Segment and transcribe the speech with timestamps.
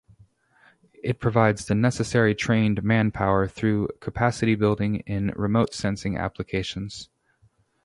[1.03, 7.09] It provides the necessary trained manpower through capacity building in remote sensing applications.